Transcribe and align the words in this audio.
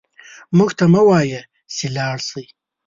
موږ 0.57 0.69
ته 0.77 0.85
مه 0.93 1.01
وايه 1.09 1.41
چې 1.75 1.85
لاړ 1.95 2.17
شئ 2.29 2.45